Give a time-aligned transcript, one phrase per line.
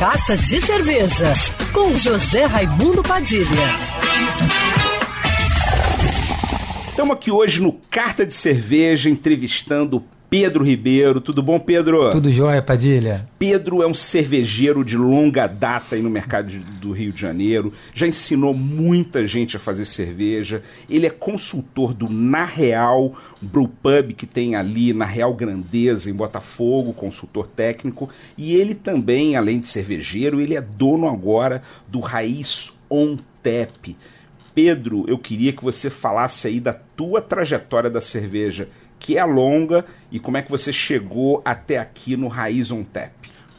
[0.00, 1.34] Carta de Cerveja,
[1.74, 3.44] com José Raimundo Padilha.
[6.88, 11.20] Estamos aqui hoje no Carta de Cerveja entrevistando Pedro Ribeiro.
[11.20, 12.08] Tudo bom, Pedro?
[12.10, 13.28] Tudo jóia, Padilha.
[13.36, 17.72] Pedro é um cervejeiro de longa data aí no mercado do Rio de Janeiro.
[17.92, 20.62] Já ensinou muita gente a fazer cerveja.
[20.88, 26.92] Ele é consultor do Na Real Brewpub, que tem ali na Real Grandeza, em Botafogo,
[26.92, 28.08] consultor técnico.
[28.38, 33.96] E ele também, além de cervejeiro, ele é dono agora do Raiz On Tap.
[34.54, 38.68] Pedro, eu queria que você falasse aí da tua trajetória da cerveja
[39.00, 43.10] que é longa e como é que você chegou até aqui no Raiz on Tap.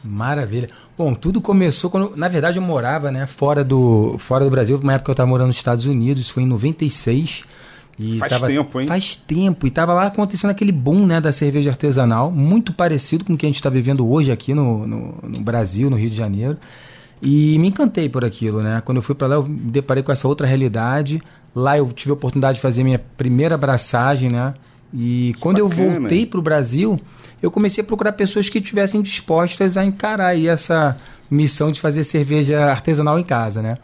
[0.04, 0.68] Maravilha.
[0.96, 4.80] Bom, tudo começou quando, na verdade, eu morava, né, fora do, fora do Brasil.
[4.82, 7.44] Na época eu estava morando nos Estados Unidos, foi em 96.
[7.98, 8.86] E faz tava, tempo, hein?
[8.86, 9.66] Faz tempo.
[9.66, 13.46] E estava lá acontecendo aquele boom né, da cerveja artesanal, muito parecido com o que
[13.46, 16.56] a gente está vivendo hoje aqui no, no, no, Brasil, no Rio de Janeiro.
[17.20, 18.82] E me encantei por aquilo, né?
[18.84, 21.22] Quando eu fui para lá, eu me deparei com essa outra realidade.
[21.54, 24.54] Lá eu tive a oportunidade de fazer minha primeira abraçagem, né?
[24.92, 25.82] E quando bacana.
[25.84, 27.00] eu voltei para o Brasil,
[27.42, 30.96] eu comecei a procurar pessoas que estivessem dispostas a encarar aí essa
[31.30, 33.78] missão de fazer cerveja artesanal em casa, né?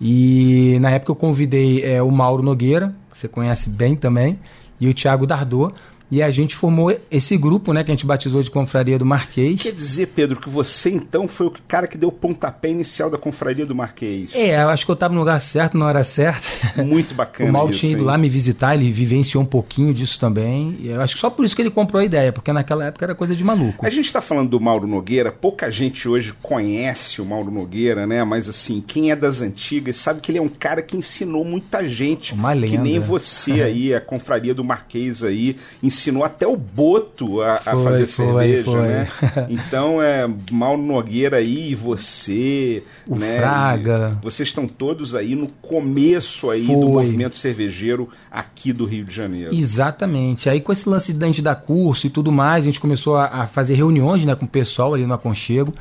[0.00, 4.38] E na época eu convidei é, o Mauro Nogueira, que você conhece bem também,
[4.80, 5.74] e o Thiago Dardot
[6.12, 9.62] e a gente formou esse grupo, né, que a gente batizou de Confraria do Marquês.
[9.62, 13.16] Quer dizer, Pedro, que você então foi o cara que deu o pontapé inicial da
[13.16, 14.28] Confraria do Marquês.
[14.34, 16.46] É, eu acho que eu estava no lugar certo, na hora certa.
[16.84, 17.48] Muito bacana.
[17.48, 20.76] o Mal tinha ido lá me visitar, ele vivenciou um pouquinho disso também.
[20.80, 23.06] E eu acho que só por isso que ele comprou a ideia, porque naquela época
[23.06, 23.86] era coisa de maluco.
[23.86, 28.22] A gente está falando do Mauro Nogueira, pouca gente hoje conhece o Mauro Nogueira, né?
[28.22, 31.88] Mas assim, quem é das antigas sabe que ele é um cara que ensinou muita
[31.88, 32.34] gente.
[32.34, 32.66] Uma lenda.
[32.66, 37.72] Que nem você aí, a Confraria do Marquês aí, ensinou até o Boto a, foi,
[37.72, 38.82] a fazer foi, cerveja, foi.
[38.82, 39.08] né?
[39.48, 43.38] Então é Mauro Nogueira aí e você, o né?
[43.38, 44.18] Fraga.
[44.22, 49.54] Vocês estão todos aí no começo aí do movimento cervejeiro aqui do Rio de Janeiro.
[49.54, 50.48] Exatamente.
[50.48, 53.46] Aí com esse lance de dar curso e tudo mais, a gente começou a, a
[53.46, 55.72] fazer reuniões né, com o pessoal ali no Aconchego.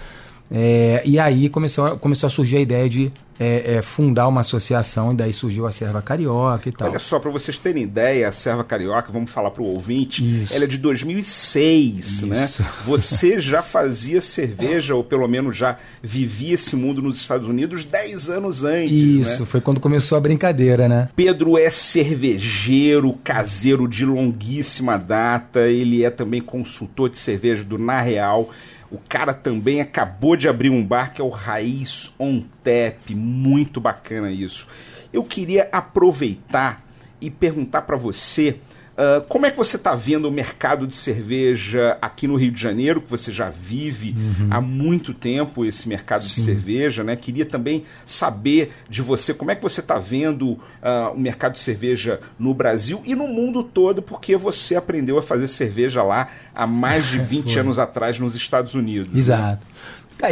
[0.51, 5.13] É, e aí começou, começou a surgir a ideia de é, é, fundar uma associação,
[5.13, 6.89] e daí surgiu a Serva Carioca e tal.
[6.89, 10.53] Olha só, para vocês terem ideia, a Serva Carioca, vamos falar para o ouvinte, Isso.
[10.53, 12.45] ela é de 2006, né?
[12.45, 12.62] Isso.
[12.62, 12.69] né?
[12.85, 18.29] Você já fazia cerveja, ou pelo menos já vivia esse mundo nos Estados Unidos 10
[18.29, 18.91] anos antes.
[18.91, 19.45] Isso, né?
[19.47, 21.09] foi quando começou a brincadeira, né?
[21.16, 28.01] Pedro é cervejeiro, caseiro de longuíssima data, ele é também consultor de cerveja do Na
[28.01, 28.51] Real.
[28.91, 33.79] O cara também acabou de abrir um bar que é o Raiz On Tap, muito
[33.79, 34.68] bacana isso.
[35.13, 36.84] Eu queria aproveitar
[37.22, 38.57] e perguntar para você
[39.01, 42.62] Uh, como é que você está vendo o mercado de cerveja aqui no Rio de
[42.62, 44.47] Janeiro, que você já vive uhum.
[44.51, 46.35] há muito tempo esse mercado Sim.
[46.35, 47.16] de cerveja, né?
[47.16, 51.59] Queria também saber de você como é que você está vendo uh, o mercado de
[51.59, 56.68] cerveja no Brasil e no mundo todo, porque você aprendeu a fazer cerveja lá há
[56.68, 59.12] mais de 20 anos atrás nos Estados Unidos.
[59.12, 59.19] Né?
[59.19, 59.66] Exato.
[59.66, 59.72] Né?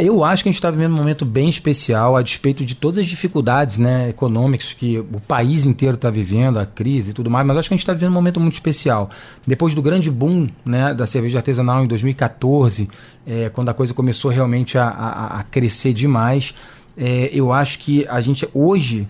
[0.00, 2.98] Eu acho que a gente está vivendo um momento bem especial, a despeito de todas
[2.98, 7.44] as dificuldades né, econômicas que o país inteiro está vivendo, a crise e tudo mais,
[7.44, 9.10] mas acho que a gente está vivendo um momento muito especial.
[9.44, 12.88] Depois do grande boom né, da cerveja artesanal em 2014,
[13.26, 16.54] é, quando a coisa começou realmente a, a, a crescer demais,
[16.96, 19.08] é, eu acho que a gente hoje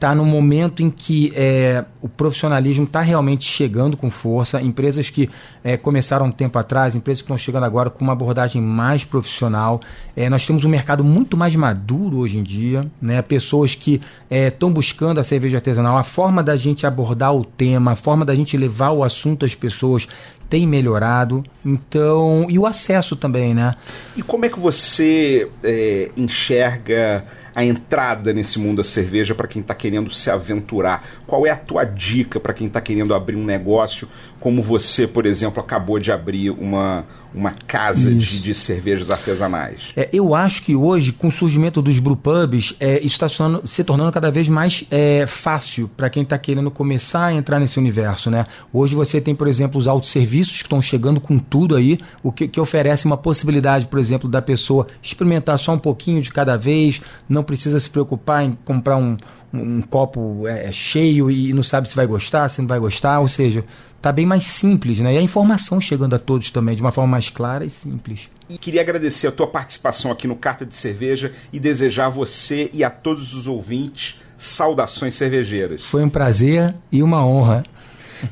[0.00, 4.58] está no momento em que é, o profissionalismo está realmente chegando com força.
[4.62, 5.28] Empresas que
[5.62, 9.78] é, começaram um tempo atrás, empresas que estão chegando agora com uma abordagem mais profissional.
[10.16, 13.20] É, nós temos um mercado muito mais maduro hoje em dia, né?
[13.20, 14.00] pessoas que
[14.30, 18.24] estão é, buscando a cerveja artesanal, a forma da gente abordar o tema, a forma
[18.24, 20.08] da gente levar o assunto às pessoas
[20.48, 21.44] tem melhorado.
[21.62, 23.76] Então, e o acesso também, né?
[24.16, 27.22] E como é que você é, enxerga
[27.54, 31.04] a entrada nesse mundo da cerveja para quem está querendo se aventurar?
[31.26, 34.08] Qual é a tua dica para quem está querendo abrir um negócio
[34.40, 39.82] como você, por exemplo, acabou de abrir uma, uma casa de, de, cervejas artesanais?
[39.94, 43.68] É, eu acho que hoje, com o surgimento dos brewpubs, é, isso está se tornando,
[43.68, 47.78] se tornando cada vez mais é, fácil para quem está querendo começar a entrar nesse
[47.78, 48.30] universo.
[48.30, 48.46] Né?
[48.72, 52.48] Hoje você tem, por exemplo, os autosserviços que estão chegando com tudo aí, o que,
[52.48, 57.02] que oferece uma possibilidade, por exemplo, da pessoa experimentar só um pouquinho de cada vez,
[57.28, 59.16] não precisa se preocupar em comprar um,
[59.52, 63.28] um copo é, cheio e não sabe se vai gostar, se não vai gostar, ou
[63.28, 63.64] seja,
[64.00, 65.14] tá bem mais simples, né?
[65.14, 68.28] E a informação chegando a todos também, de uma forma mais clara e simples.
[68.48, 72.70] E queria agradecer a tua participação aqui no Carta de Cerveja e desejar a você
[72.72, 75.82] e a todos os ouvintes saudações cervejeiras.
[75.82, 77.62] Foi um prazer e uma honra.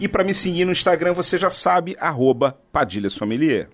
[0.00, 3.68] E para me seguir no Instagram, você já sabe, arroba Padilha Sommelier.